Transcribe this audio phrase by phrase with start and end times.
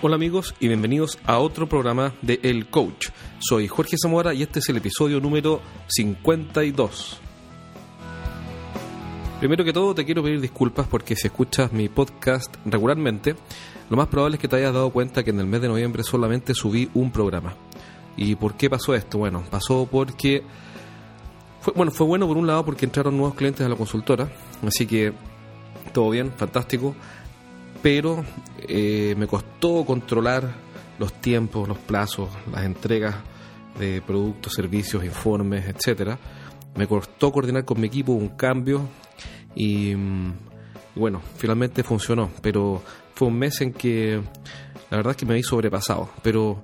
[0.00, 3.08] Hola amigos y bienvenidos a otro programa de El Coach.
[3.40, 7.18] Soy Jorge Zamora y este es el episodio número 52.
[9.40, 13.34] Primero que todo te quiero pedir disculpas porque si escuchas mi podcast regularmente,
[13.90, 16.04] lo más probable es que te hayas dado cuenta que en el mes de noviembre
[16.04, 17.56] solamente subí un programa.
[18.16, 19.18] ¿Y por qué pasó esto?
[19.18, 20.44] Bueno, pasó porque...
[21.60, 24.30] Fue, bueno, fue bueno por un lado porque entraron nuevos clientes a la consultora,
[24.64, 25.12] así que
[25.92, 26.94] todo bien, fantástico
[27.82, 28.24] pero
[28.66, 30.52] eh, me costó controlar
[30.98, 33.16] los tiempos, los plazos, las entregas
[33.78, 36.18] de productos, servicios, informes, etcétera.
[36.74, 38.88] Me costó coordinar con mi equipo un cambio
[39.54, 40.32] y, mm,
[40.96, 42.82] bueno, finalmente funcionó, pero
[43.14, 44.20] fue un mes en que
[44.90, 46.62] la verdad es que me había sobrepasado, pero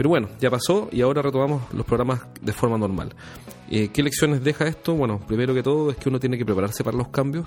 [0.00, 3.14] pero bueno, ya pasó y ahora retomamos los programas de forma normal.
[3.70, 4.94] Eh, ¿Qué lecciones deja esto?
[4.94, 7.44] Bueno, primero que todo es que uno tiene que prepararse para los cambios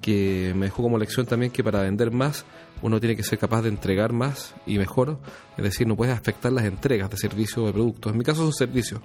[0.00, 2.44] que me dejó como lección también que para vender más
[2.82, 5.18] uno tiene que ser capaz de entregar más y mejor,
[5.56, 8.12] es decir, no puedes afectar las entregas de servicios o de productos.
[8.12, 9.00] En mi caso son servicios.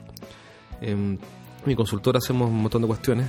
[0.80, 1.20] En
[1.66, 3.28] mi consultora hacemos un montón de cuestiones,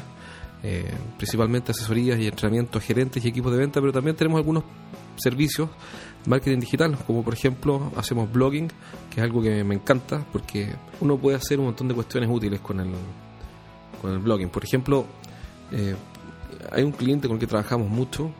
[0.62, 4.64] eh, principalmente asesorías y entrenamientos gerentes y equipos de venta, pero también tenemos algunos
[5.16, 5.68] servicios,
[6.26, 8.68] marketing digital, como por ejemplo hacemos blogging,
[9.10, 12.60] que es algo que me encanta porque uno puede hacer un montón de cuestiones útiles
[12.60, 12.92] con el,
[14.00, 14.50] con el blogging.
[14.50, 15.06] Por ejemplo,
[15.72, 15.94] eh,
[16.72, 18.30] hay un cliente con el que trabajamos mucho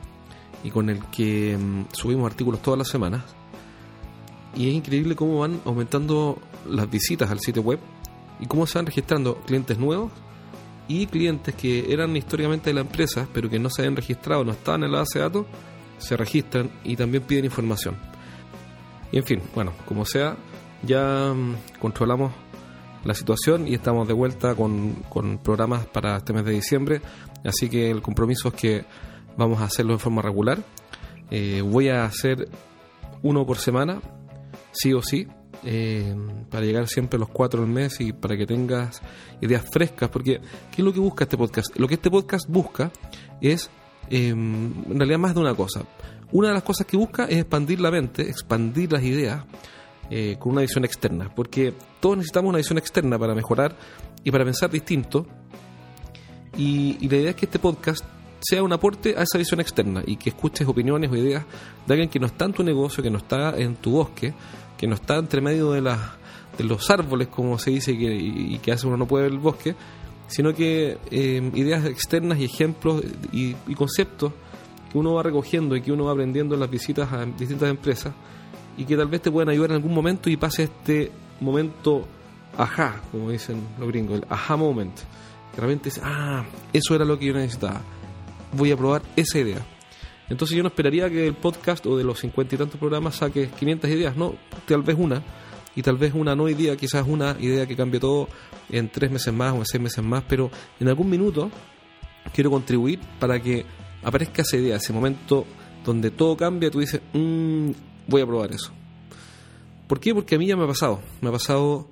[0.63, 3.23] y con el que mm, subimos artículos todas las semanas.
[4.55, 7.79] Y es increíble cómo van aumentando las visitas al sitio web
[8.41, 10.11] y cómo se van registrando clientes nuevos
[10.89, 14.53] y clientes que eran históricamente de la empresa, pero que no se habían registrado, no
[14.53, 15.47] estaban en la base de datos,
[15.99, 17.97] se registran y también piden información.
[19.13, 20.37] Y en fin, bueno, como sea,
[20.83, 22.33] ya mm, controlamos
[23.05, 27.01] la situación y estamos de vuelta con, con programas para este mes de diciembre
[27.47, 28.85] Así que el compromiso es que
[29.37, 30.59] vamos a hacerlo en forma regular.
[31.31, 32.49] Eh, voy a hacer
[33.23, 34.01] uno por semana,
[34.73, 35.27] sí o sí,
[35.65, 36.15] eh,
[36.51, 39.01] para llegar siempre a los cuatro al mes y para que tengas
[39.41, 40.11] ideas frescas.
[40.11, 40.41] Porque,
[40.71, 41.77] ¿qué es lo que busca este podcast?
[41.77, 42.91] Lo que este podcast busca
[43.41, 43.71] es,
[44.11, 45.83] em, en realidad, más de una cosa.
[46.33, 49.45] Una de las cosas que busca es expandir la mente, expandir las ideas
[50.11, 51.33] eh, con una visión externa.
[51.35, 53.77] Porque todos necesitamos una visión externa para mejorar
[54.23, 55.27] y para pensar distinto
[56.57, 58.05] y, la idea es que este podcast
[58.41, 61.45] sea un aporte a esa visión externa y que escuches opiniones o ideas
[61.87, 64.35] de alguien que no está en tu negocio, que no está en tu bosque,
[64.77, 68.73] que no está entre medio de, de los árboles, como se dice, que, y, que
[68.73, 69.75] hace uno no puede ver el bosque,
[70.29, 73.03] sino que eh, ideas externas y ejemplos
[73.33, 74.33] y, conceptos
[74.91, 78.13] que uno va recogiendo y que uno va aprendiendo en las visitas a distintas empresas
[78.77, 82.07] y que tal vez te puedan ayudar en algún momento y pase este momento
[82.57, 84.99] ajá, como dicen los gringos, el ajá moment
[85.57, 87.83] de repente ah, eso era lo que yo necesitaba.
[88.53, 89.67] Voy a probar esa idea.
[90.29, 93.49] Entonces yo no esperaría que el podcast o de los cincuenta y tantos programas saque
[93.49, 94.35] 500 ideas, no,
[94.67, 95.23] tal vez una.
[95.75, 98.29] Y tal vez una no idea, quizás una idea que cambie todo
[98.71, 100.51] en tres meses más o en seis meses más, pero
[100.81, 101.51] en algún minuto
[102.33, 103.67] quiero contribuir para que
[104.03, 105.47] aparezca esa idea, ese momento
[105.85, 107.71] donde todo cambia, tú dices, mmm,
[108.09, 108.73] voy a probar eso.
[109.87, 110.15] ¿Por qué?
[110.15, 111.01] Porque a mí ya me ha pasado.
[111.21, 111.89] Me ha pasado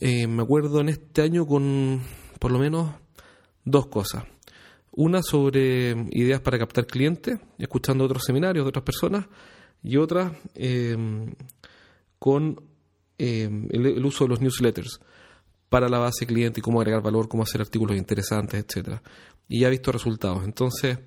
[0.00, 2.00] eh, me acuerdo en este año con
[2.38, 2.90] por lo menos
[3.64, 4.24] dos cosas.
[4.92, 9.26] Una sobre ideas para captar clientes, escuchando otros seminarios de otras personas,
[9.82, 11.34] y otra em,
[12.18, 12.60] con
[13.18, 15.00] em, el, uso de los newsletters
[15.68, 19.02] para la base cliente y cómo agregar valor, cómo hacer artículos interesantes, etcétera.
[19.48, 20.44] Y ya he visto resultados.
[20.44, 20.98] Entonces,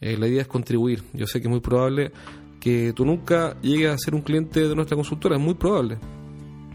[0.00, 1.02] eh, la idea es contribuir.
[1.12, 2.12] Yo sé que es muy probable
[2.60, 5.98] que tú nunca llegues a ser un cliente de nuestra consultora, es muy probable.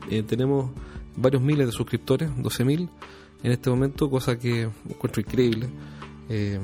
[0.09, 0.71] Eh, tenemos
[1.15, 2.89] varios miles de suscriptores, 12.000
[3.43, 5.69] en este momento, cosa que encuentro increíble.
[6.29, 6.59] Eh,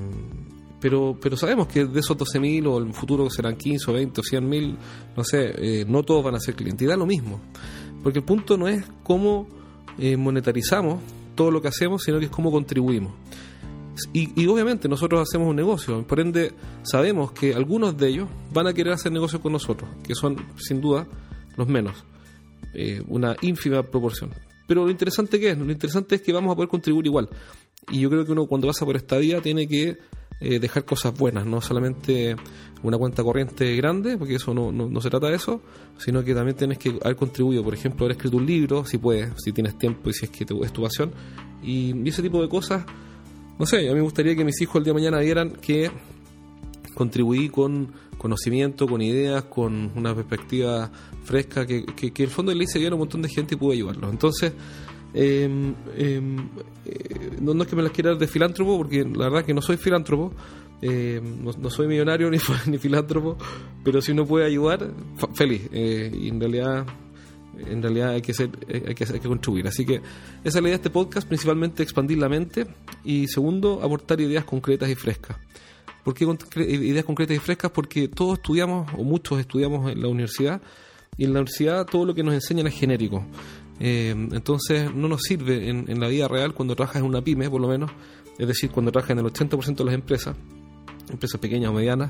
[0.80, 4.22] pero, pero sabemos que de esos 12.000 o en el futuro serán 15 o 20
[4.22, 4.78] o 100.000,
[5.18, 6.86] no sé, eh, no todos van a ser clientes.
[6.86, 7.42] Y da lo mismo.
[8.02, 9.48] Porque el punto no es cómo
[9.98, 11.02] eh, monetarizamos
[11.36, 13.14] todo lo que hacemos, sino que es cómo contribuimos.
[14.14, 16.54] Y, y, obviamente nosotros hacemos un negocio, por ende
[16.84, 20.80] sabemos que algunos de ellos van a querer hacer negocio con nosotros, que son sin
[20.80, 21.06] duda
[21.58, 22.06] los menos.
[22.74, 24.32] Eh, una ínfima proporción.
[24.68, 27.30] Pero lo interesante que es, lo interesante es que vamos a poder contribuir igual.
[27.90, 29.98] Y yo creo que uno cuando pasa por esta vía tiene que
[30.42, 32.36] eh, dejar cosas buenas, no solamente
[32.84, 35.62] una cuenta corriente grande, porque eso no, no, se trata de eso,
[35.98, 39.34] sino que también tienes que haber contribuido, por ejemplo, haber escrito un libro, si puedes,
[39.44, 41.12] si tienes tiempo y si es que te, es tu pasión.
[41.62, 42.86] Y, ese tipo de cosas,
[43.58, 45.92] no sé, a mí me gustaría que mis hijos el día de mañana vieran que
[46.94, 50.92] contribuí con conocimiento, con ideas, con una perspectiva
[51.24, 53.58] fresca, que, que, en el fondo le hice llegar a un montón de gente y
[53.58, 54.12] pude ayudarlos.
[54.12, 54.54] Entonces,
[55.16, 56.38] em, em,
[56.86, 59.62] eh, no, es que me las quiera dar de filántropo, porque la verdad que no
[59.62, 60.32] soy filántropo,
[60.82, 62.32] Eh, no, soy millonario
[62.68, 63.36] ni, filántropo,
[63.84, 64.94] pero si uno puede ayudar,
[65.34, 65.68] feliz.
[65.74, 66.86] Eh, y en realidad
[67.68, 69.68] en realidad hay que, ser, hay, que, hay que contribuir.
[69.68, 70.04] Así que esa
[70.44, 72.66] es la idea de este podcast, principalmente expandir la mente
[73.04, 75.38] y segundo, aportar ideas concretas y frescas.
[76.10, 76.26] ¿Por qué
[76.64, 77.70] ideas concretas y frescas?
[77.70, 80.60] Porque todos estudiamos, o muchos estudiamos en la universidad,
[81.16, 83.24] y en la universidad todo lo que nos enseñan es genérico.
[83.80, 87.62] Eh, entonces no nos sirve en, la vida real cuando trabajas en una pyme, por
[87.62, 87.92] lo menos,
[88.40, 90.36] es decir, cuando trabajas en el 80% de las empresas,
[91.12, 92.10] empresas pequeñas o medianas,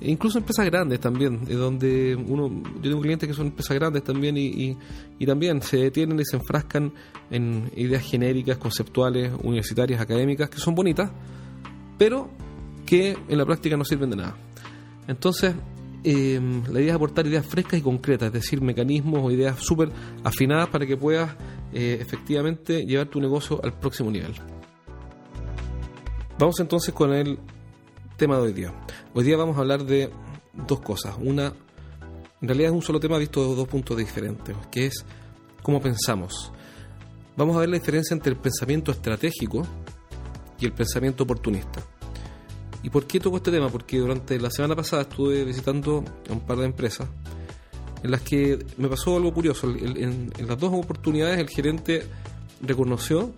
[0.00, 4.38] e incluso empresas grandes también, donde uno, yo tengo clientes que son empresas grandes también
[4.38, 4.78] y,
[5.18, 6.90] y, también se detienen y se enfrascan
[7.30, 11.10] en ideas genéricas, conceptuales, universitarias, académicas, que son bonitas,
[11.98, 12.30] pero
[12.86, 14.36] que en la práctica no sirven de nada.
[15.08, 15.54] Entonces,
[16.04, 16.40] eh,
[16.70, 19.90] la idea es aportar ideas frescas y concretas, es decir, mecanismos o ideas súper
[20.22, 21.34] afinadas para que puedas
[21.72, 24.32] eh, efectivamente llevar tu negocio al próximo nivel.
[26.38, 27.38] Vamos entonces con el
[28.16, 28.72] tema de hoy día.
[29.14, 30.10] Hoy día vamos a hablar de
[30.66, 31.16] dos cosas.
[31.18, 31.52] Una,
[32.40, 35.04] en realidad es un solo tema visto dos puntos diferentes, que es
[35.62, 36.52] cómo pensamos.
[37.36, 39.66] Vamos a ver la diferencia entre el pensamiento estratégico
[40.60, 41.82] y el pensamiento oportunista.
[42.82, 43.68] ¿Y por qué toco este tema?
[43.68, 47.08] Porque durante la semana pasada estuve visitando a un par de empresas
[48.02, 49.68] en las que me pasó algo curioso.
[49.68, 52.06] En, las dos oportunidades el gerente
[52.62, 53.32] reconoció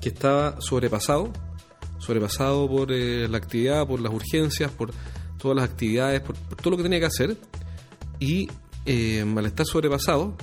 [0.00, 1.32] que estaba sobrepasado
[2.02, 4.90] sobrepasado por eh, la actividad, por las urgencias, por
[5.38, 7.36] todas las actividades, por, todo lo que tenía que hacer.
[8.18, 8.48] Y
[8.84, 10.36] eh, al estar sobrepasado,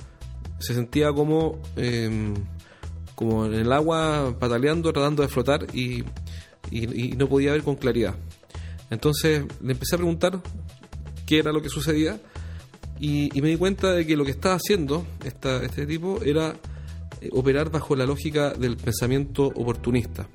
[0.58, 2.34] se sentía como, em,
[3.14, 6.02] como en el agua pataleando, tratando de flotar y,
[7.16, 8.14] no podía ver con claridad.
[8.90, 10.40] Entonces le empecé a preguntar
[11.26, 12.20] qué era lo que sucedía
[12.98, 16.54] y, me di cuenta de que lo que estaba haciendo esta, este tipo era
[17.20, 20.28] eh, operar bajo la lógica del pensamiento oportunista.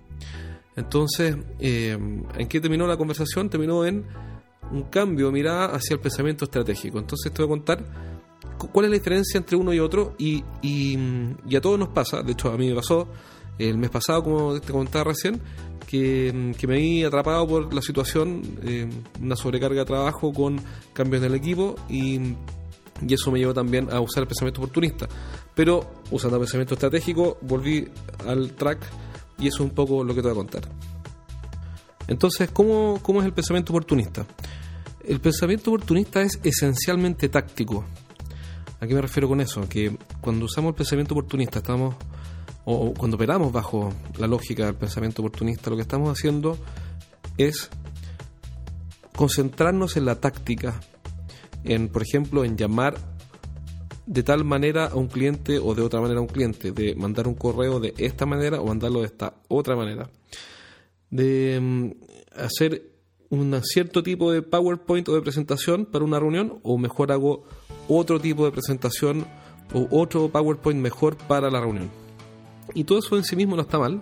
[0.76, 1.98] Entonces, eh,
[2.38, 3.50] ¿en qué terminó la conversación?
[3.50, 4.06] Terminó en
[4.72, 6.98] un cambio de mirada hacia el pensamiento estratégico.
[6.98, 7.86] Entonces, te voy a contar
[8.72, 12.32] cuál es la diferencia entre uno y otro y, y, a todos nos pasa, de
[12.32, 13.08] hecho a mí me pasó
[13.60, 15.42] el mes pasado, como te contaba recién,
[15.88, 18.90] que, me vi atrapado por la situación, eh,
[19.22, 20.60] una sobrecarga de trabajo con
[20.94, 22.20] cambios en el equipo y,
[23.06, 25.08] y eso me llevó también a usar el pensamiento oportunista.
[25.54, 27.88] Pero usando el pensamiento estratégico volví
[28.28, 28.80] al track
[29.38, 30.70] y eso es un poco lo que te voy a contar.
[32.08, 34.26] Entonces, ¿cómo, cómo es el pensamiento oportunista?
[35.04, 37.86] El pensamiento oportunista es esencialmente táctico.
[38.80, 39.68] ¿A qué me refiero con eso?
[39.68, 41.96] Que cuando usamos el pensamiento oportunista estamos,
[42.66, 46.58] o cuando operamos bajo la lógica del pensamiento oportunista, lo que estamos haciendo
[47.38, 47.70] es
[49.16, 50.80] concentrarnos en la táctica,
[51.64, 52.96] en, por ejemplo, en llamar
[54.08, 57.28] de tal manera a un cliente o de otra manera a un cliente, de mandar
[57.28, 60.10] un correo de esta manera o mandarlo de esta otra manera,
[61.10, 61.92] de mm,
[62.36, 62.92] hacer
[63.30, 67.44] un cierto tipo de PowerPoint o de presentación para una reunión o mejor hago
[67.88, 69.26] otro tipo de presentación
[69.74, 72.05] o otro PowerPoint mejor para la reunión.
[72.76, 74.02] Y todo eso en sí mismo no está mal,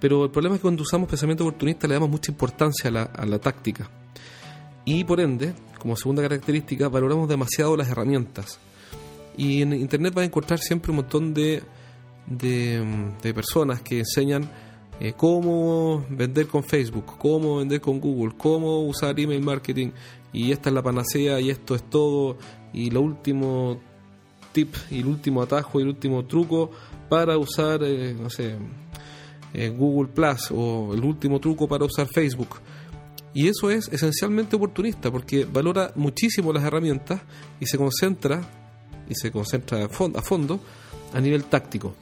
[0.00, 3.02] pero el problema es que cuando usamos pensamiento oportunista le damos mucha importancia a la,
[3.02, 3.90] a la táctica.
[4.86, 8.58] Y por ende, como segunda característica, valoramos demasiado las herramientas
[9.38, 11.62] y en Internet vas a encontrar siempre un montón de,
[12.26, 14.50] de, personas que enseñan
[15.00, 19.90] eh, cómo vender con Facebook, cómo vender con Google, cómo usar email marketing
[20.32, 22.36] y esta es la panacea y esto es todo
[22.72, 23.78] y lo último
[24.52, 26.72] tip y el último atajo y el último truco
[27.08, 28.56] para usar, eh, no sé,
[29.54, 32.56] eh, Google Plus o el último truco para usar Facebook.
[33.34, 37.20] Y eso es esencialmente oportunista porque valora muchísimo las herramientas
[37.60, 38.40] y se concentra
[39.08, 40.60] y se concentra a fondo
[41.14, 41.94] a nivel táctico.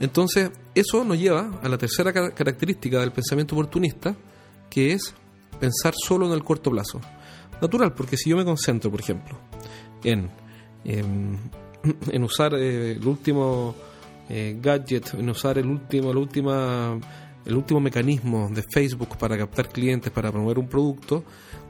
[0.00, 4.14] Entonces, eso nos lleva a la tercera característica del pensamiento oportunista,
[4.70, 5.14] que es
[5.58, 7.00] pensar solo en el corto plazo.
[7.60, 9.36] Natural, porque si yo me concentro, por ejemplo,
[10.04, 10.30] en,
[10.84, 11.38] en,
[12.22, 13.74] usar eh, el último
[14.28, 16.98] eh, gadget, en usar el último, la última,
[17.44, 21.24] el último mecanismo de Facebook para captar clientes, para promover un producto,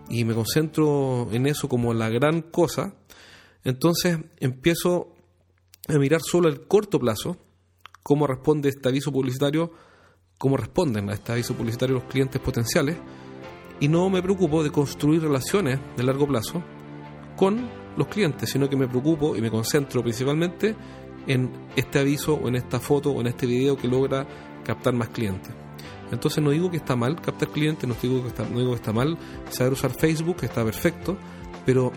[0.09, 2.95] y me concentro en eso como la gran cosa,
[3.65, 5.15] entonces empiezo
[5.89, 7.37] a mirar solo el corto plazo,
[8.03, 9.73] cómo responde este aviso publicitario,
[10.39, 12.97] cómo responden a este aviso publicitario los clientes potenciales,
[13.81, 16.63] y no me preocupo de construir relaciones de largo plazo
[17.37, 20.75] con los clientes, sino que me preocupo y me concentro principalmente
[21.27, 24.27] en este aviso o en esta foto o en este video que logra
[24.65, 25.53] captar más clientes.
[26.11, 29.19] Entonces no digo que está mal captar clientes, no digo que está, que mal
[29.51, 31.17] saber usar Facebook, que está perfecto,
[31.67, 31.93] pero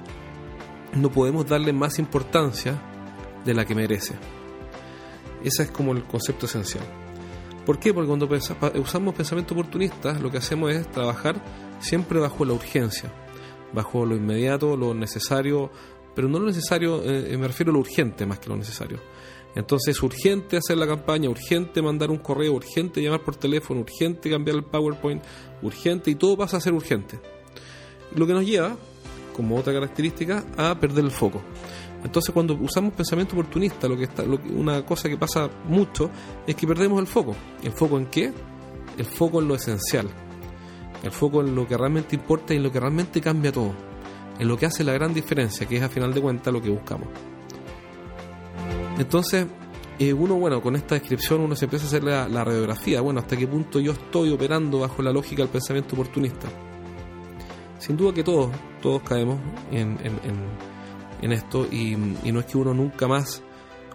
[0.94, 2.82] no podemos darle más importancia
[3.46, 4.16] de la que merece.
[5.44, 6.84] Ese es como el concepto esencial.
[7.66, 7.94] ¿Por qué?
[7.94, 8.28] Porque cuando
[8.82, 11.42] usamos pensamiento oportunista, lo que hacemos es trabajar
[11.80, 13.12] siempre bajo la urgencia,
[13.74, 15.70] bajo lo inmediato, lo necesario,
[16.16, 19.00] pero no lo necesario, eh, me refiero a lo urgente más que lo necesario.
[19.56, 24.30] Entonces es urgente hacer la campaña, urgente mandar un correo, urgente llamar por teléfono, urgente
[24.30, 25.22] cambiar el PowerPoint,
[25.62, 27.20] urgente y todo pasa a ser urgente.
[28.16, 28.78] Lo que nos lleva,
[29.36, 31.42] como otra característica, a perder el foco.
[32.04, 36.10] Entonces cuando usamos pensamiento oportunista, lo que está, una cosa que pasa mucho
[36.48, 37.36] es que perdemos el foco.
[37.64, 38.32] ¿El foco en qué?
[38.98, 40.10] El foco en lo esencial.
[41.04, 43.74] El foco en lo que realmente importa y en lo que realmente cambia todo.
[44.40, 46.70] En lo que hace la gran diferencia, que es a final de cuentas lo que
[46.70, 47.08] buscamos.
[48.98, 49.48] Entonces,
[50.00, 53.02] eh, uno, bueno, con esta descripción uno se empieza a hacer la, radiografía.
[53.02, 56.48] Bueno, hasta qué punto yo estoy operando bajo la lógica del pensamiento oportunista.
[57.80, 59.40] Sin duda que todos, todos caemos
[59.72, 59.98] en
[61.22, 63.42] en esto y, no es que uno nunca más,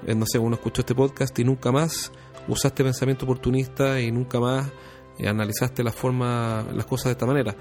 [0.06, 2.12] eh, no sé, uno escuchó este podcast y nunca más
[2.48, 4.70] usaste pensamiento oportunista y nunca más
[5.18, 7.54] eh, analizaste la forma, las cosas de esta manera,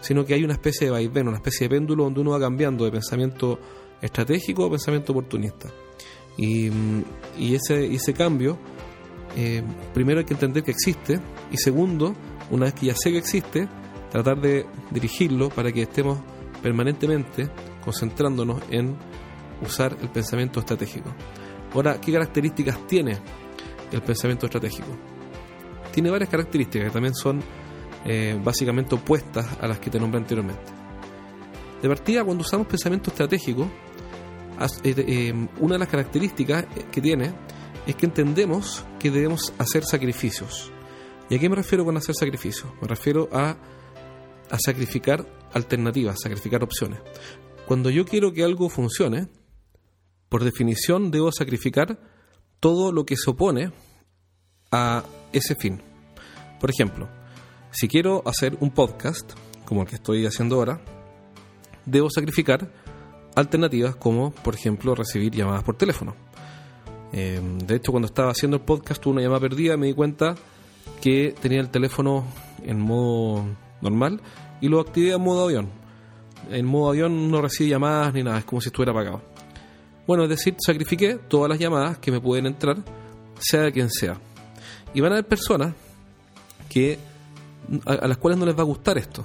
[0.00, 2.84] sino que hay una especie de vaivén, una especie de péndulo donde uno va cambiando
[2.84, 3.58] de pensamiento
[4.00, 5.68] estratégico a pensamiento oportunista.
[6.36, 6.70] Y,
[7.38, 8.58] y ese, ese cambio,
[9.36, 9.62] eh,
[9.94, 12.14] primero hay que entender que existe y segundo,
[12.50, 13.68] una vez que ya sé que existe,
[14.10, 16.18] tratar de dirigirlo para que estemos
[16.62, 17.48] permanentemente
[17.84, 18.96] concentrándonos en
[19.62, 21.10] usar el pensamiento estratégico.
[21.74, 23.18] Ahora, ¿qué características tiene
[23.90, 25.11] el pensamiento estratégico?
[25.92, 27.42] Tiene varias características que también son
[28.04, 30.62] eh, básicamente opuestas a las que te nombré anteriormente.
[31.80, 33.68] De partida, cuando usamos pensamiento estratégico,
[34.84, 37.32] eh, eh, una de las características que tiene
[37.86, 40.70] es que entendemos que debemos hacer sacrificios.
[41.28, 42.70] ¿Y a qué me refiero con hacer sacrificios?
[42.80, 43.56] Me refiero a,
[44.50, 47.00] a sacrificar alternativas, sacrificar opciones.
[47.66, 49.28] Cuando yo quiero que algo funcione,
[50.28, 51.98] por definición debo sacrificar
[52.60, 53.72] todo lo que se opone
[54.70, 55.80] a ese fin.
[56.60, 57.08] Por ejemplo,
[57.70, 59.32] si quiero hacer un podcast,
[59.64, 60.80] como el que estoy haciendo ahora,
[61.86, 62.70] debo sacrificar
[63.34, 66.14] alternativas como, por ejemplo, recibir llamadas por teléfono.
[67.12, 70.34] Em, de hecho, cuando estaba haciendo el podcast, tuve una llamada perdida, me di cuenta
[71.00, 72.24] que tenía el teléfono
[72.62, 73.44] en modo
[73.80, 74.20] normal
[74.60, 75.68] y lo activé en modo avión.
[76.50, 79.22] En modo avión no recibe llamadas ni nada, es como si estuviera apagado.
[80.06, 82.76] Bueno, es decir, sacrifiqué todas las llamadas que me pueden entrar,
[83.38, 84.18] sea de quien sea.
[84.94, 85.74] Y van a haber personas
[86.68, 86.98] que
[87.86, 89.24] a, las cuales no les va a gustar esto.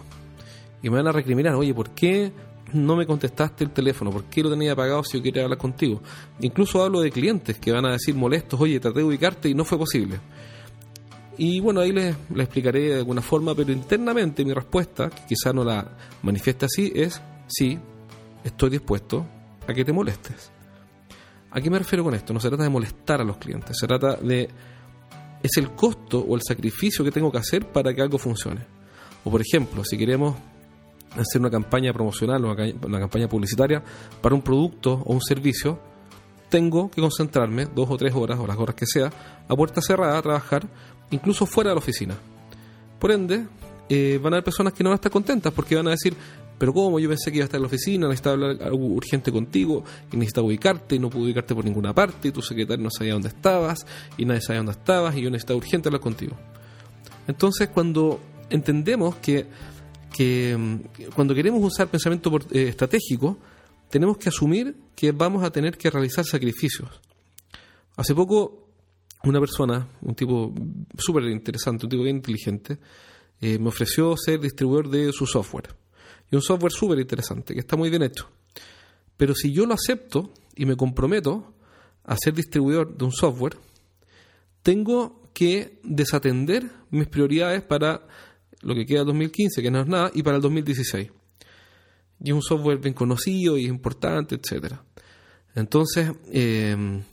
[0.81, 2.31] Y me van a recriminar, oye, ¿por qué
[2.73, 4.11] no me contestaste el teléfono?
[4.11, 6.01] ¿Por qué lo tenía apagado si yo quería hablar contigo?
[6.39, 9.65] Incluso hablo de clientes que van a decir molestos, oye, traté de ubicarte y no
[9.65, 10.19] fue posible.
[11.37, 15.53] Y bueno, ahí les, les explicaré de alguna forma, pero internamente mi respuesta, que quizá
[15.53, 15.87] no la
[16.23, 17.77] manifieste así, es sí,
[18.43, 19.25] estoy dispuesto
[19.67, 20.51] a que te molestes.
[21.51, 22.33] ¿A qué me refiero con esto?
[22.33, 24.49] No se trata de molestar a los clientes, se trata de...
[25.47, 28.65] Es el costo o el sacrificio que tengo que hacer para que algo funcione.
[29.23, 30.35] O por ejemplo, si queremos
[31.13, 33.81] hacer una campaña promocional o una campaña publicitaria
[34.21, 35.79] para un producto o un servicio,
[36.49, 39.09] tengo que concentrarme dos o tres horas o las horas que sea
[39.47, 40.67] a puerta cerrada a trabajar,
[41.11, 42.15] incluso fuera de la oficina.
[42.99, 43.47] Por ende,
[43.87, 46.13] eh, van a haber personas que no van a estar contentas porque van a decir,
[46.57, 46.99] pero ¿cómo?
[46.99, 50.17] Yo pensé que iba a estar en la oficina, necesitaba hablar algo urgente contigo, y
[50.17, 53.29] necesitaba ubicarte, y no pude ubicarte por ninguna parte, y tu secretario no sabía dónde
[53.29, 53.85] estabas,
[54.17, 56.35] y nadie sabía dónde estabas, y yo necesitaba urgente hablar contigo.
[57.27, 59.45] Entonces, cuando entendemos que,
[60.15, 63.37] que mm, cuando queremos usar pensamiento eh, estratégico,
[63.89, 66.89] tenemos que asumir que vamos a tener que realizar sacrificios.
[67.95, 68.67] Hace poco,
[69.23, 70.53] una persona, un tipo
[70.97, 72.79] súper interesante, un tipo bien inteligente,
[73.39, 75.75] eh, me ofreció ser distribuidor de su software
[76.31, 78.29] y un software súper interesante, que está muy bien hecho.
[79.15, 81.53] Pero si yo lo acepto y me comprometo
[82.03, 83.57] a ser distribuidor de un software,
[84.61, 88.07] tengo que desatender mis prioridades para
[88.61, 91.11] lo que queda 2015, que no es nada, y para el 2016.
[92.23, 94.83] Y es un software bien conocido y importante, etcétera.
[95.55, 97.03] Entonces, em,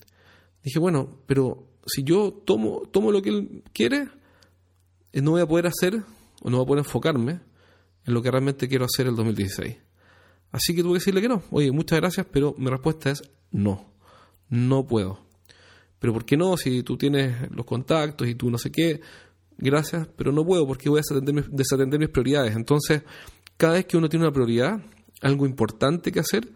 [0.62, 4.08] dije, bueno, pero si yo tomo, tomo lo que él quiere,
[5.12, 6.02] eh, no voy a poder hacer
[6.42, 7.40] o no voy a poder enfocarme
[8.06, 9.76] en lo que realmente quiero hacer el 2016.
[10.52, 11.42] Así que tuve que decirle que no.
[11.50, 13.92] Oye, muchas gracias, pero mi respuesta es no.
[14.48, 15.18] No puedo.
[15.98, 16.56] Pero ¿por qué no?
[16.56, 19.00] Si tú tienes los contactos y tú no sé qué,
[19.58, 21.02] gracias, pero no puedo porque voy a
[21.50, 22.54] desatender mis, prioridades.
[22.54, 23.02] Entonces,
[23.56, 24.80] cada vez que uno tiene una prioridad,
[25.22, 26.52] algo importante que hacer,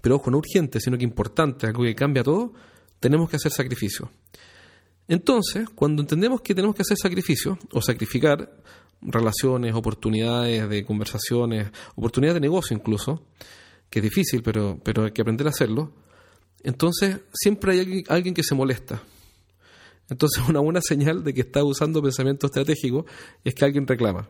[0.00, 2.52] pero ojo, no urgente, sino que importante, algo que cambia todo,
[3.00, 4.10] tenemos que hacer sacrificio.
[5.08, 8.62] Entonces, cuando entendemos que tenemos que hacer sacrificio o sacrificar
[9.02, 13.26] relaciones, oportunidades de conversaciones, oportunidades de negocio incluso,
[13.90, 15.92] que es difícil, pero, pero hay que aprender a hacerlo,
[16.62, 19.02] entonces siempre hay alguien, que se molesta.
[20.08, 23.06] Entonces, una buena señal de que está usando pensamiento estratégico
[23.44, 24.28] es que alguien reclama.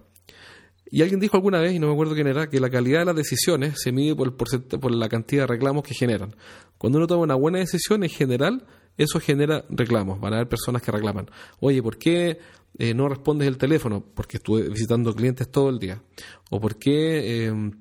[0.90, 3.04] Y alguien dijo alguna vez, y no me acuerdo quién era, que la calidad de
[3.06, 6.36] las decisiones se mide por, por la cantidad de reclamos que generan.
[6.76, 10.20] Cuando uno toma una buena decisión, en general, eso genera reclamos.
[10.20, 11.30] Van a haber personas que reclaman.
[11.60, 12.38] Oye, ¿por qué
[12.78, 14.04] eh, no respondes el teléfono?
[14.14, 16.02] Porque estuve visitando clientes todo el día.
[16.50, 17.72] ¿O por qué em,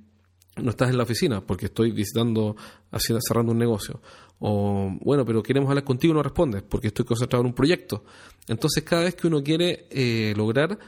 [0.57, 1.41] no estás en la oficina?
[1.41, 2.55] Porque estoy visitando,
[2.91, 4.01] haciendo, cerrando un negocio.
[4.39, 8.03] O, bueno, pero queremos hablar contigo y no respondes porque estoy concentrado en un proyecto.
[8.47, 10.79] Entonces, cada vez que uno quiere eh, lograr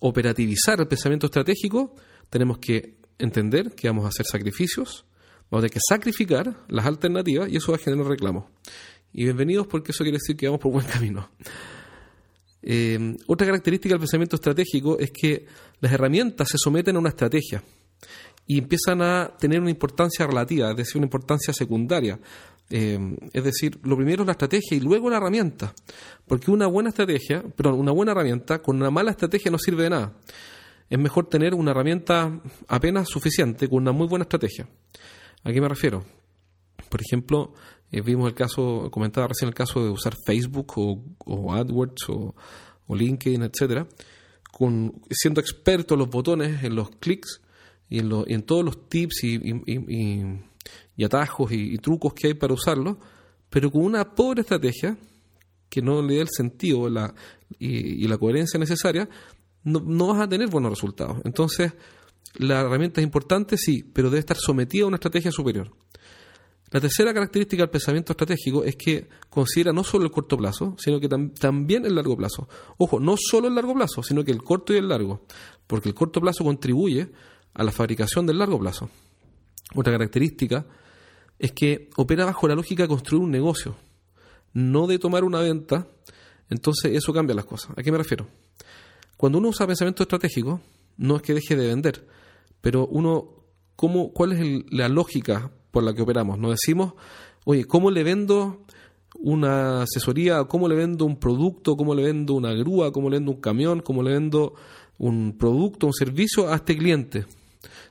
[0.00, 1.94] operativizar el pensamiento estratégico,
[2.30, 5.04] tenemos que entender que vamos a hacer sacrificios,
[5.50, 8.44] vamos a tener que sacrificar las alternativas y eso va a generar reclamos.
[9.12, 11.30] Y bienvenidos porque eso quiere decir que vamos por buen camino.
[12.62, 15.46] Eh, otra característica del pensamiento estratégico es que
[15.80, 17.62] las herramientas se someten a una estrategia
[18.46, 22.18] y empiezan a tener una importancia relativa, es decir, una importancia secundaria.
[22.68, 25.74] Eh, es decir, lo primero es la estrategia y luego la herramienta.
[26.26, 29.90] Porque una buena estrategia, perdón, una buena herramienta con una mala estrategia no sirve de
[29.90, 30.12] nada.
[30.88, 34.68] Es mejor tener una herramienta apenas suficiente con una muy buena estrategia.
[35.42, 36.04] ¿A qué me refiero?
[36.88, 37.54] Por ejemplo,
[37.92, 42.34] eh, vimos el caso, comentaba recién el caso de usar Facebook o, AdWords o,
[42.88, 43.86] LinkedIn, etcétera,
[44.50, 47.40] con, siendo experto en los botones, en los clics
[47.88, 50.40] y en, en todos los tips y
[50.96, 52.98] y atajos y, trucos que hay para usarlo,
[53.48, 54.96] pero con una pobre estrategia
[55.68, 57.14] que no le dé el sentido la,
[57.58, 59.08] y, la coherencia necesaria,
[59.64, 61.18] no, no, vas a tener buenos resultados.
[61.24, 61.72] Entonces,
[62.34, 65.72] la herramienta es importante, sí, pero debe estar sometida a una estrategia superior.
[66.72, 71.00] La tercera característica del pensamiento estratégico es que considera no solo el corto plazo, sino
[71.00, 72.48] que también el largo plazo.
[72.78, 75.24] Ojo, no solo el largo plazo, sino que el corto y el largo,
[75.66, 77.10] porque el corto plazo contribuye
[77.54, 78.88] a la fabricación del largo plazo.
[79.74, 80.64] Otra característica
[81.40, 83.74] es que opera bajo la lógica de construir un negocio,
[84.52, 85.88] no de tomar una venta,
[86.50, 87.76] entonces eso cambia las cosas.
[87.76, 88.28] ¿A qué me refiero?
[89.16, 90.60] Cuando uno usa pensamiento estratégico,
[90.98, 92.06] no es que deje de vender,
[92.60, 96.38] pero uno, ¿cómo, ¿cuál es la lógica por la que operamos?
[96.38, 96.94] Nos decimos,
[97.44, 98.64] oye, ¿cómo le vendo
[99.18, 100.44] una asesoría?
[100.44, 101.76] ¿Cómo le vendo un producto?
[101.76, 102.92] ¿Cómo le vendo una grúa?
[102.92, 103.80] ¿Cómo le vendo un camión?
[103.80, 104.54] ¿Cómo le vendo
[104.98, 107.26] un producto, un servicio a este cliente?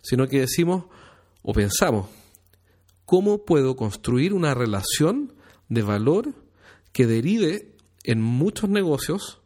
[0.01, 0.85] Sino que decimos
[1.41, 2.07] o pensamos,
[3.05, 5.33] cómo puedo construir una relación
[5.67, 6.33] de valor
[6.91, 9.41] que derive en muchos negocios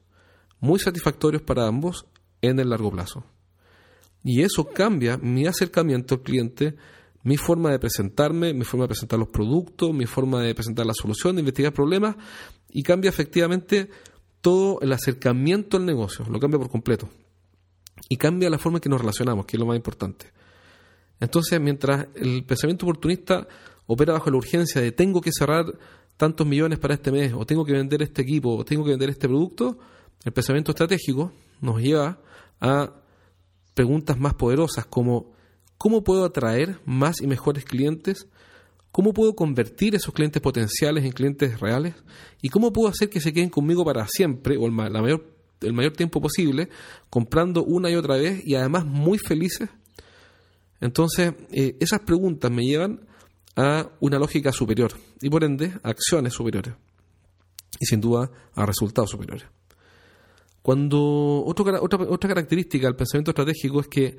[0.60, 2.06] muy satisfactorios para ambos
[2.42, 3.26] en el largo plazo.
[4.24, 6.76] Y eso cambia mi acercamiento al cliente,
[7.24, 10.94] mi forma de presentarme, mi forma de presentar los productos, mi forma de presentar la
[10.94, 12.16] solución, de investigar problemas,
[12.70, 13.90] y cambia efectivamente
[14.42, 17.10] todo el acercamiento al negocio, lo cambia por completo.
[18.10, 20.26] Y cambia la forma en que nos relacionamos, que es lo más importante.
[21.20, 23.48] Entonces, mientras el pensamiento oportunista
[23.86, 25.66] opera bajo la urgencia de tengo que cerrar
[26.18, 29.10] tantos millones para este mes, o tengo que vender este equipo, o tengo que vender
[29.10, 29.78] este producto,
[30.26, 31.32] el pensamiento estratégico
[31.62, 32.20] nos lleva
[32.60, 32.92] a
[33.74, 35.32] preguntas más poderosas como
[35.78, 38.28] ¿cómo puedo atraer más y mejores clientes?
[38.92, 41.96] ¿Cómo puedo convertir esos clientes potenciales en clientes reales?
[42.42, 45.26] ¿Y cómo puedo hacer que se queden conmigo para siempre o el, mayor,
[45.62, 46.70] el mayor tiempo posible,
[47.10, 49.70] comprando una y otra vez y además muy felices
[50.84, 53.08] entonces, eh, esas preguntas me llevan
[53.56, 56.74] a una lógica superior y por ende a acciones superiores
[57.80, 59.48] y sin duda a resultados superiores.
[60.62, 64.18] Cuando otra, otra característica del pensamiento estratégico es que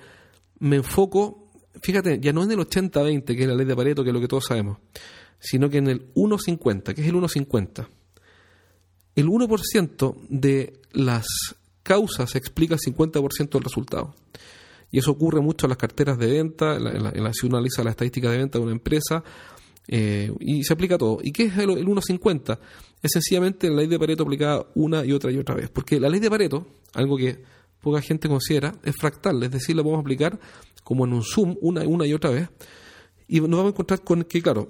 [0.59, 1.44] me enfoco,
[1.83, 4.21] fíjate, ya no en el 80-20, que es la ley de Pareto, que es lo
[4.21, 4.79] que todos sabemos,
[5.39, 7.87] sino que en el 1-50, que es el 1-50.
[9.17, 11.27] El 1% de las
[11.83, 14.15] causas explica el 50% del resultado.
[14.91, 17.91] Y eso ocurre mucho en las carteras de venta, en la, si uno analiza la
[17.91, 19.23] estadística de venta de una empresa,
[19.87, 21.19] eh, y se aplica todo.
[21.23, 22.59] ¿Y qué es el, 1.50?
[23.03, 25.69] Es sencillamente la ley de Pareto aplicada una y otra y otra vez.
[25.69, 27.43] Porque la ley de Pareto, algo que
[27.81, 30.39] poca gente considera, es fractal, es decir, la podemos aplicar
[30.85, 32.49] como en un zoom una, una y otra vez.
[33.27, 34.69] Y nos vamos a encontrar con que, claro,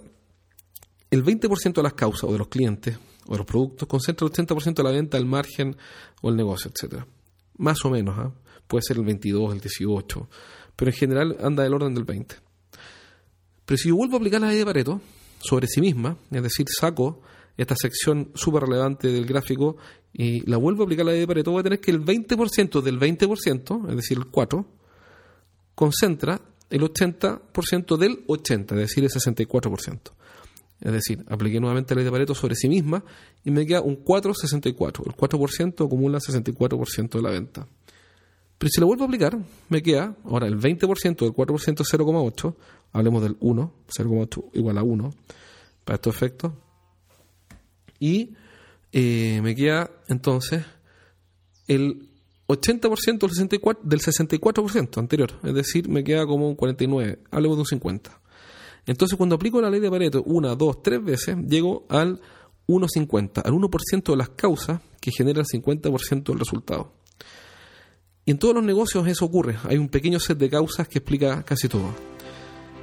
[1.10, 4.32] el 20% de las causas o de los clientes o de los productos concentra el
[4.32, 5.76] 80% de la venta, el margen
[6.22, 7.06] o el negocio, etcétera.
[7.58, 8.16] Más o menos.
[8.18, 8.32] ¿ah?
[8.66, 10.28] puede ser el 22, el 18,
[10.76, 12.36] pero en general anda del orden del 20.
[13.64, 15.00] Pero si yo vuelvo a aplicar la ley de Pareto
[15.38, 17.22] sobre sí misma, es decir, saco
[17.56, 19.76] esta sección súper relevante del gráfico
[20.12, 22.82] y la vuelvo a aplicar la ley de Pareto, voy a tener que el 20%
[22.82, 24.66] del 20%, es decir, el 4,
[25.74, 30.00] concentra el 80% del 80%, es decir, el 64%.
[30.80, 33.04] Es decir, apliqué nuevamente la ley de Pareto sobre sí misma
[33.44, 35.06] y me queda un 4,64.
[35.06, 37.66] El 4% acumula 64% de la venta.
[38.58, 42.54] Pero si lo vuelvo a aplicar, me queda ahora el 20% del 4% 0,8,
[42.92, 45.10] hablemos del 1, 0,8 igual a 1
[45.84, 46.52] para estos efectos.
[47.98, 48.34] Y
[48.92, 50.64] eh, me queda entonces
[51.66, 52.10] el
[52.46, 57.60] 80% del 64%, del 64% anterior, es decir, me queda como un 49, hablemos de
[57.60, 58.20] un 50.
[58.86, 62.20] Entonces, cuando aplico la ley de Pareto una, dos, tres veces, llego al
[62.66, 66.92] 1,50, al 1% de las causas que genera el 50% del resultado.
[68.26, 71.42] Y en todos los negocios eso ocurre, hay un pequeño set de causas que explica
[71.42, 71.94] casi todo.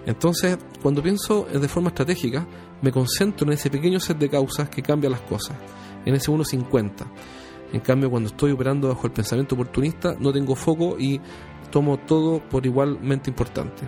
[0.06, 2.47] Entonces, cuando pienso de forma estratégica,
[2.82, 5.56] me concentro en ese pequeño set de causas que cambia las cosas,
[6.06, 7.06] en ese 1,50.
[7.74, 11.22] En cambio, cuando estoy operando bajo el pensamiento oportunista, no tengo foco y
[11.72, 13.84] tomo todo por igualmente importante.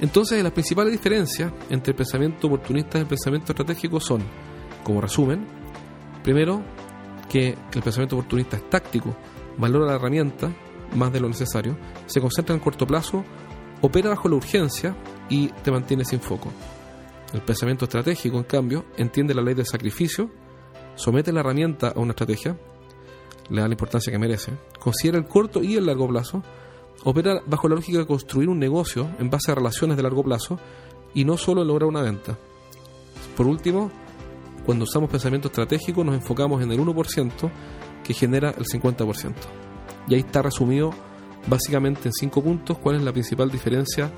[0.00, 4.22] Entonces, las principales diferencias entre el pensamiento oportunista y el pensamiento estratégico son,
[4.82, 5.46] como resumen,
[6.24, 6.62] primero,
[7.28, 9.16] que el pensamiento oportunista es táctico,
[9.58, 10.50] valora la herramienta
[10.96, 13.24] más de lo necesario, se concentra en corto plazo,
[13.80, 14.96] opera bajo la urgencia
[15.28, 16.50] y te mantiene sin foco.
[17.32, 20.30] El pensamiento estratégico, en cambio, entiende la ley del sacrificio,
[20.94, 22.56] somete la herramienta a una estrategia,
[23.50, 26.42] le da la importancia que merece, considera el corto y el largo plazo,
[27.04, 30.58] opera bajo la lógica de construir un negocio en base a relaciones de largo plazo
[31.14, 32.38] y no solo lograr una venta.
[33.36, 33.90] Por último,
[34.64, 37.50] cuando usamos pensamiento estratégico nos enfocamos en el 1%
[38.04, 39.34] que genera el 50%.
[40.08, 40.90] Y ahí está resumido
[41.46, 44.10] básicamente en cinco puntos cuál es la principal diferencia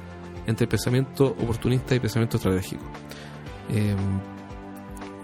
[0.46, 2.84] entre pensamiento oportunista y pensamiento estratégico.
[3.70, 3.96] Eh,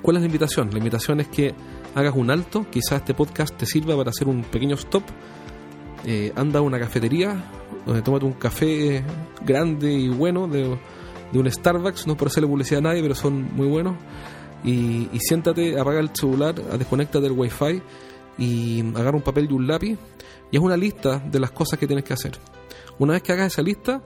[0.03, 0.71] ¿Cuál es la invitación?
[0.71, 1.55] La invitación es que
[1.95, 5.03] hagas un alto, quizás este podcast te sirva para hacer un pequeño stop,
[6.05, 7.45] eh, anda a una cafetería,
[7.85, 9.05] donde tómate un café
[9.45, 10.79] grande y bueno de,
[11.33, 13.97] un Starbucks, no por hacerle publicidad a nadie, pero son muy buenos,
[14.65, 17.83] y, y siéntate, apaga el celular, desconecta del wifi
[18.39, 19.99] y agarra un papel y un lápiz.
[20.51, 22.33] Y haz una lista de las cosas que tienes que hacer.
[22.99, 24.03] Una vez que hagas esa lista,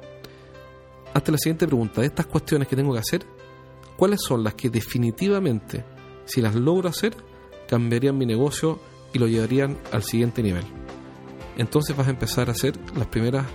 [1.15, 3.25] hazte la siguiente pregunta, de estas cuestiones que tengo que hacer,
[3.97, 5.85] ¿cuáles son las que definitivamente,
[6.25, 7.15] si las logro hacer,
[7.69, 8.79] cambiarían mi negocio
[9.13, 10.65] y lo llevarían al siguiente nivel?
[11.57, 13.47] Entonces vas a empezar a hacer las primeras,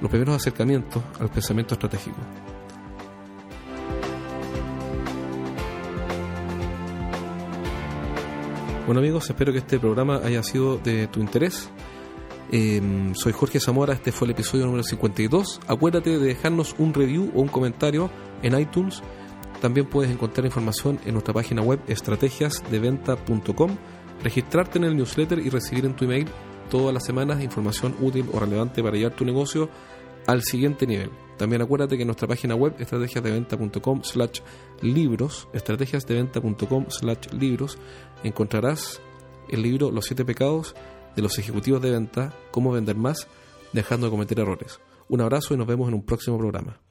[0.00, 2.16] los primeros acercamientos al pensamiento estratégico.
[8.86, 11.70] Bueno amigos, espero que este programa haya sido de tu interés.
[12.52, 15.60] Em, soy Jorge Zamora, este fue el episodio número 52.
[15.66, 18.10] Acuérdate de dejarnos un review o un comentario
[18.42, 19.02] en iTunes.
[19.64, 23.76] También puedes encontrar información en nuestra página web estrategiasdeventa.com,
[24.22, 26.28] registrarte en el newsletter y recibir en tu email
[26.70, 29.70] todas las semanas información útil o relevante para llevar tu negocio
[30.26, 31.10] al siguiente nivel.
[31.38, 34.40] También acuérdate que en nuestra página web estrategiasdeventa.com slash
[34.82, 37.78] libros, estrategiasdeventa.com slash libros,
[38.22, 39.00] encontrarás
[39.48, 40.74] el libro Los siete pecados
[41.16, 43.28] de los ejecutivos de venta, cómo vender más,
[43.72, 44.78] dejando de cometer errores.
[45.08, 46.83] Un abrazo y nos vemos en un próximo programa.